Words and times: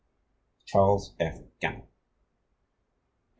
CHARLES 0.65 1.13
F. 1.19 1.43
GAMMON. 1.59 1.87